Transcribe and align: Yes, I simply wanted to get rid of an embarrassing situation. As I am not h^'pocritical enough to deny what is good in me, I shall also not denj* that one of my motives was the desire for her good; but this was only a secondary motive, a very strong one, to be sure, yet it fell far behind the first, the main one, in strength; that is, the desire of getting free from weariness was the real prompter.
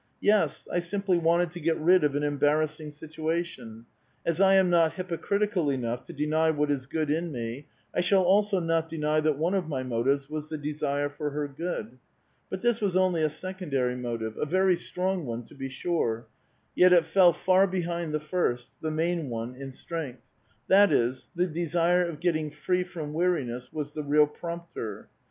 Yes, 0.21 0.67
I 0.73 0.79
simply 0.79 1.19
wanted 1.19 1.51
to 1.51 1.59
get 1.59 1.77
rid 1.77 2.03
of 2.03 2.15
an 2.15 2.23
embarrassing 2.23 2.89
situation. 2.89 3.85
As 4.25 4.41
I 4.41 4.55
am 4.55 4.67
not 4.67 4.93
h^'pocritical 4.93 5.71
enough 5.71 6.03
to 6.05 6.11
deny 6.11 6.49
what 6.49 6.71
is 6.71 6.87
good 6.87 7.11
in 7.11 7.31
me, 7.31 7.67
I 7.93 8.01
shall 8.01 8.23
also 8.23 8.59
not 8.59 8.89
denj* 8.89 9.21
that 9.21 9.37
one 9.37 9.53
of 9.53 9.69
my 9.69 9.83
motives 9.83 10.27
was 10.27 10.49
the 10.49 10.57
desire 10.57 11.07
for 11.07 11.29
her 11.29 11.47
good; 11.47 11.99
but 12.49 12.63
this 12.63 12.81
was 12.81 12.97
only 12.97 13.21
a 13.21 13.29
secondary 13.29 13.95
motive, 13.95 14.37
a 14.39 14.45
very 14.47 14.75
strong 14.75 15.27
one, 15.27 15.43
to 15.43 15.53
be 15.53 15.69
sure, 15.69 16.25
yet 16.73 16.91
it 16.93 17.05
fell 17.05 17.31
far 17.31 17.67
behind 17.67 18.11
the 18.11 18.19
first, 18.19 18.71
the 18.81 18.89
main 18.89 19.29
one, 19.29 19.53
in 19.53 19.71
strength; 19.71 20.23
that 20.67 20.91
is, 20.91 21.29
the 21.35 21.45
desire 21.45 22.09
of 22.09 22.19
getting 22.19 22.49
free 22.49 22.83
from 22.83 23.13
weariness 23.13 23.71
was 23.71 23.93
the 23.93 24.01
real 24.01 24.25
prompter. 24.25 25.09